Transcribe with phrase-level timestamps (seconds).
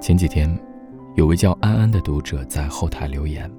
[0.00, 0.58] 前几天，
[1.14, 3.50] 有位叫安安的读者在后台留言，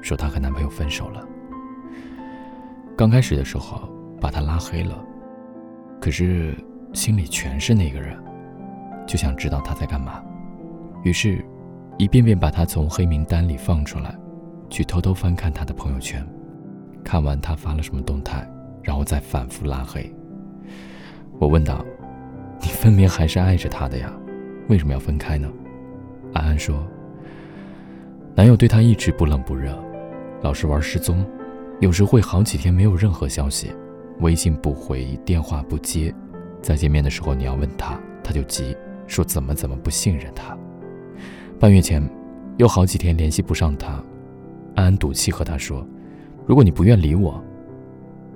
[0.00, 1.26] 说她和男朋友分手了。
[2.96, 3.88] 刚开始的时候，
[4.20, 5.02] 把他拉黑了，
[6.00, 6.54] 可是
[6.92, 8.16] 心里全是那个人，
[9.06, 10.22] 就想知道他在干嘛，
[11.02, 11.44] 于是，
[11.98, 14.14] 一遍遍把他从黑名单里放出来，
[14.68, 16.26] 去偷偷翻看他的朋友圈，
[17.02, 18.46] 看完他发了什么动态，
[18.82, 20.14] 然后再反复拉黑。
[21.38, 21.84] 我问道
[22.60, 24.12] ：“你分明还是爱着他的呀？”
[24.68, 25.50] 为什么要分开呢？
[26.32, 26.86] 安安说
[28.36, 29.76] ：“男友对她一直不冷不热，
[30.42, 31.26] 老是玩失踪，
[31.80, 33.72] 有时会好几天没有任何消息，
[34.20, 36.14] 微信不回，电话不接。
[36.62, 40.56] 再见面的时候你要问他，他就急，说怎么怎么不信任他。
[41.58, 42.00] 半月前，
[42.58, 43.94] 又好几天联系不上他，
[44.76, 45.84] 安安赌气和他说：
[46.46, 47.42] 如果你不愿理我，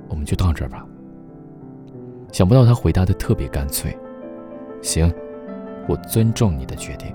[0.09, 0.85] 我们就到这儿吧。
[2.33, 3.97] 想不到他回答的特别干脆：
[4.85, 5.13] 行。”
[5.87, 7.15] 我尊重你的决定。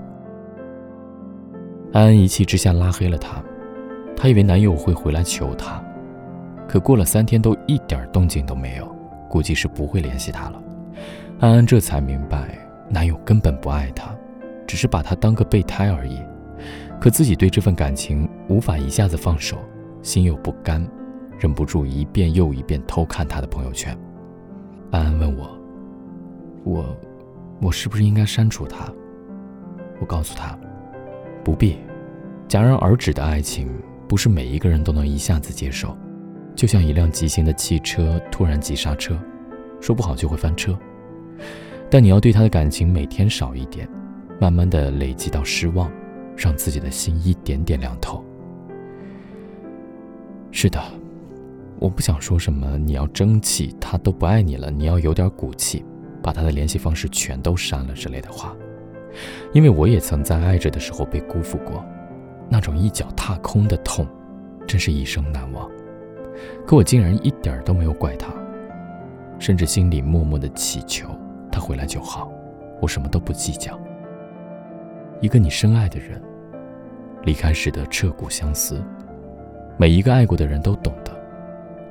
[1.92, 3.42] 安安一气之下拉黑了他，
[4.14, 5.82] 她以为男友会回来求她，
[6.68, 8.86] 可过了三天都一点动静都没有，
[9.28, 10.62] 估计是不会联系她了。
[11.40, 12.56] 安安这才明白，
[12.88, 14.14] 男友根本不爱她，
[14.68, 16.20] 只是把她当个备胎而已。
[17.00, 19.56] 可自己对这份感情无法一下子放手，
[20.00, 20.86] 心有不甘，
[21.40, 23.98] 忍不住一遍又一遍偷看他的朋友圈。
[24.92, 25.50] 安安问我
[26.62, 26.84] ：“我。”
[27.60, 28.90] 我是不是应该删除他？
[30.00, 30.58] 我告诉他，
[31.44, 31.76] 不必。
[32.48, 33.68] 戛然而止的爱情，
[34.08, 35.96] 不是每一个人都能一下子接受。
[36.56, 39.18] 就像一辆急行的汽车突然急刹车，
[39.80, 40.76] 说不好就会翻车。
[41.90, 43.88] 但你要对他的感情每天少一点，
[44.40, 45.90] 慢慢的累积到失望，
[46.36, 48.24] 让自己的心一点点凉透。
[50.50, 50.82] 是的，
[51.78, 55.84] 我不想说什么你要争气，他都不爱你了，你要有点骨气。
[56.22, 58.54] 把他的联系方式全都删了之类的话，
[59.52, 61.84] 因为我也曾在爱着的时候被辜负过，
[62.48, 64.06] 那种一脚踏空的痛，
[64.66, 65.68] 真是一生难忘。
[66.66, 68.32] 可我竟然一点都没有怪他，
[69.38, 71.08] 甚至心里默默的祈求
[71.50, 72.30] 他回来就好，
[72.80, 73.78] 我什么都不计较。
[75.20, 76.22] 一个你深爱的人，
[77.24, 78.82] 离开时的彻骨相思，
[79.76, 81.12] 每一个爱过的人都懂得，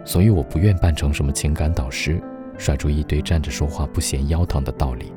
[0.04, 2.22] 所以我不愿扮成什么情感导师。
[2.60, 5.14] 甩出一堆站着说话不嫌腰疼的道理，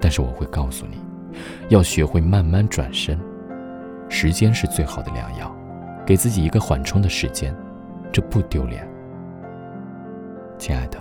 [0.00, 0.96] 但是我会告诉你，
[1.68, 3.20] 要学会慢慢转身，
[4.08, 5.54] 时间是最好的良药，
[6.06, 7.54] 给自己一个缓冲的时间，
[8.10, 8.88] 这不丢脸。
[10.56, 10.98] 亲爱的，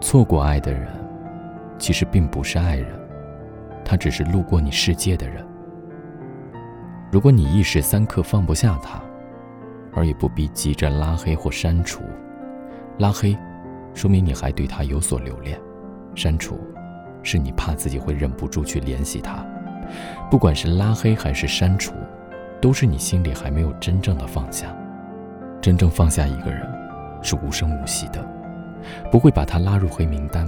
[0.00, 0.88] 错过爱的人，
[1.76, 2.88] 其实并不是爱人，
[3.84, 5.44] 他只是路过你世界的人。
[7.10, 9.02] 如果你一时三刻放不下他，
[9.92, 12.02] 而也不必急着拉黑或删除，
[12.98, 13.36] 拉黑。
[13.96, 15.58] 说明你还对他有所留恋，
[16.14, 16.60] 删除，
[17.22, 19.42] 是你怕自己会忍不住去联系他。
[20.30, 21.94] 不管是拉黑还是删除，
[22.60, 24.66] 都是你心里还没有真正的放下。
[25.62, 26.62] 真正放下一个人，
[27.22, 28.22] 是无声无息的，
[29.10, 30.46] 不会把他拉入黑名单，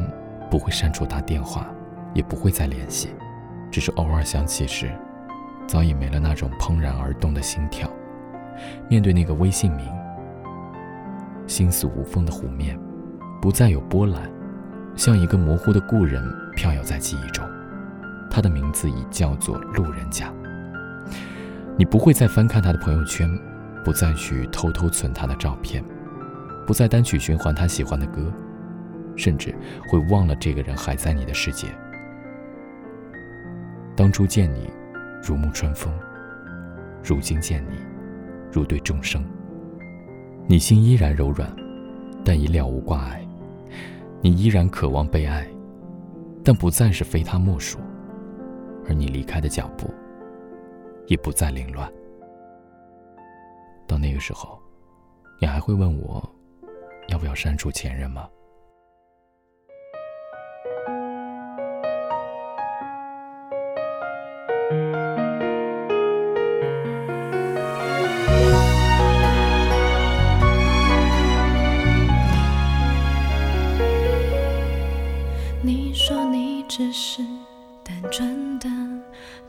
[0.50, 1.66] 不会删除他电话，
[2.12, 3.14] 也不会再联系，
[3.70, 4.90] 只是偶尔想起时，
[5.66, 7.88] 早已没了那种怦然而动的心跳。
[8.90, 9.86] 面对那个微信名，
[11.46, 12.78] 心似无风的湖面。
[13.40, 14.30] 不再有波澜，
[14.96, 16.22] 像一个模糊的故人
[16.56, 17.44] 飘摇在记忆中。
[18.30, 20.32] 他的名字已叫做路人甲。
[21.76, 23.28] 你不会再翻看他的朋友圈，
[23.84, 25.82] 不再去偷偷存他的照片，
[26.66, 28.32] 不再单曲循环他喜欢的歌，
[29.16, 29.54] 甚至
[29.88, 31.68] 会忘了这个人还在你的世界。
[33.94, 34.68] 当初见你，
[35.22, 35.92] 如沐春风；
[37.02, 37.76] 如今见你，
[38.52, 39.24] 如对众生。
[40.46, 41.50] 你心依然柔软，
[42.24, 43.27] 但已了无挂碍。
[44.20, 45.46] 你依然渴望被爱，
[46.44, 47.78] 但不再是非他莫属，
[48.86, 49.92] 而你离开的脚步
[51.06, 51.90] 也不再凌乱。
[53.86, 54.58] 到那个时候，
[55.40, 56.22] 你还会问我，
[57.08, 58.28] 要不要删除前任吗？
[76.78, 77.22] 只是
[77.82, 78.68] 单纯的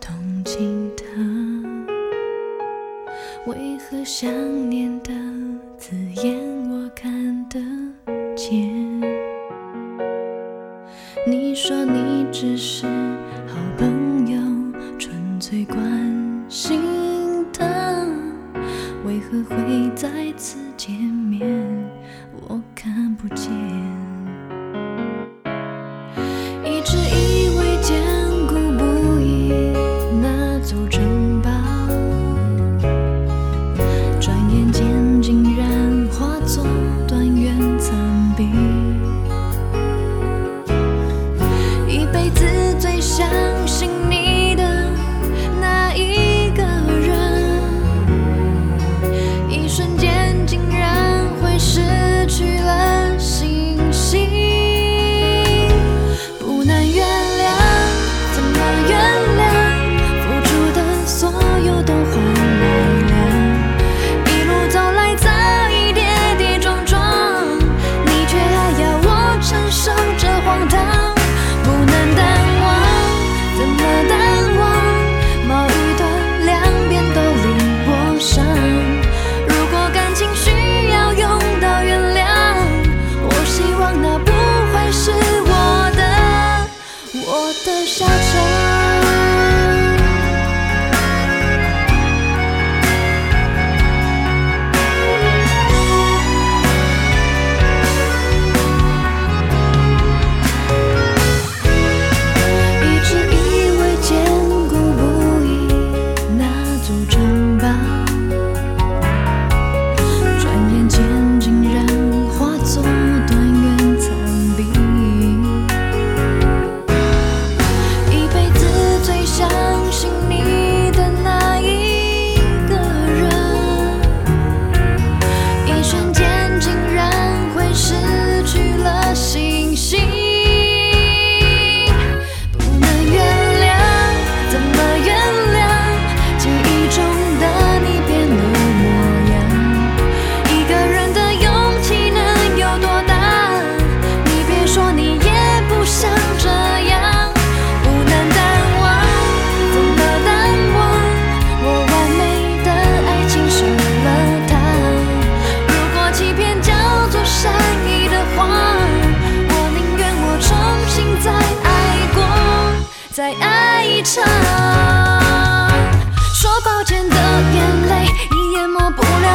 [0.02, 1.04] 同情他，
[3.46, 4.28] 为何想
[4.68, 5.14] 念的
[5.78, 6.36] 字眼
[6.72, 7.60] 我看得
[8.36, 9.00] 见？
[11.28, 12.88] 你说你只是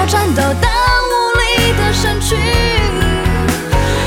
[0.07, 0.69] 颤抖到
[1.11, 2.37] 无力的身躯。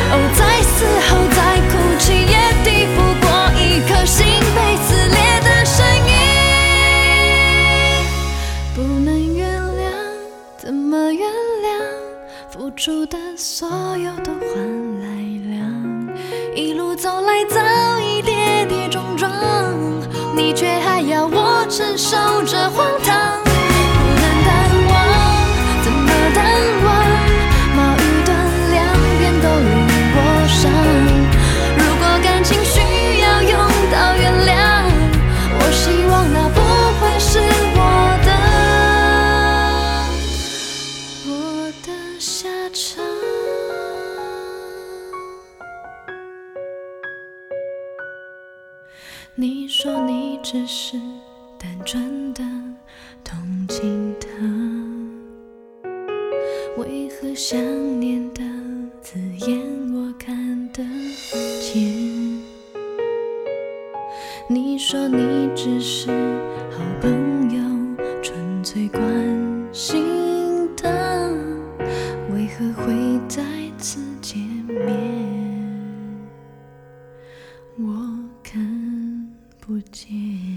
[0.09, 1.39] 哦，在嘶吼，在
[1.69, 6.09] 哭泣，也抵不过一颗心被撕裂的声音。
[8.75, 9.91] 不能原谅，
[10.57, 11.67] 怎么原谅？
[12.49, 13.67] 付出的所
[13.97, 14.55] 有都换
[15.01, 15.05] 来
[15.51, 15.57] 了，
[16.55, 17.59] 一路走来早
[17.99, 19.29] 已跌跌撞撞，
[20.35, 23.17] 你却还要我承受着荒唐。
[49.39, 51.00] 你说你只是
[51.60, 52.42] 单纯的
[53.24, 53.38] 同
[53.68, 54.28] 情他，
[56.81, 57.60] 为何想
[58.00, 58.42] 念的
[59.00, 59.60] 字眼
[59.94, 60.84] 我看得
[61.62, 62.42] 见？
[64.50, 66.09] 你说你只是
[66.71, 67.27] 好吧。
[79.68, 80.56] 不见。